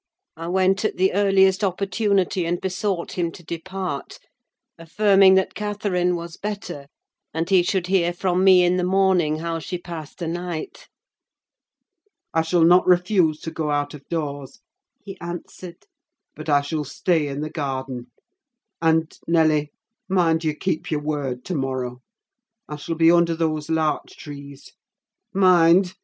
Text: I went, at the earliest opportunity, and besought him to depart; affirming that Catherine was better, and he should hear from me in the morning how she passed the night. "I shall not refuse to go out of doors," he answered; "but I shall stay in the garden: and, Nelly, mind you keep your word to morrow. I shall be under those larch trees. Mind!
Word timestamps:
I 0.35 0.47
went, 0.47 0.83
at 0.83 0.97
the 0.97 1.13
earliest 1.13 1.63
opportunity, 1.63 2.43
and 2.47 2.59
besought 2.59 3.11
him 3.11 3.31
to 3.33 3.43
depart; 3.43 4.17
affirming 4.79 5.35
that 5.35 5.53
Catherine 5.53 6.15
was 6.15 6.37
better, 6.37 6.87
and 7.35 7.47
he 7.47 7.61
should 7.61 7.85
hear 7.85 8.11
from 8.11 8.43
me 8.43 8.63
in 8.63 8.77
the 8.77 8.83
morning 8.83 9.37
how 9.37 9.59
she 9.59 9.77
passed 9.77 10.17
the 10.17 10.27
night. 10.27 10.87
"I 12.33 12.41
shall 12.41 12.63
not 12.63 12.87
refuse 12.87 13.39
to 13.41 13.51
go 13.51 13.69
out 13.69 13.93
of 13.93 14.09
doors," 14.09 14.59
he 15.03 15.19
answered; 15.21 15.85
"but 16.35 16.49
I 16.49 16.61
shall 16.61 16.83
stay 16.83 17.27
in 17.27 17.41
the 17.41 17.51
garden: 17.51 18.07
and, 18.81 19.15
Nelly, 19.27 19.71
mind 20.09 20.43
you 20.43 20.55
keep 20.55 20.89
your 20.89 21.01
word 21.01 21.45
to 21.45 21.53
morrow. 21.53 21.99
I 22.67 22.77
shall 22.77 22.95
be 22.95 23.11
under 23.11 23.35
those 23.35 23.69
larch 23.69 24.17
trees. 24.17 24.73
Mind! 25.31 25.93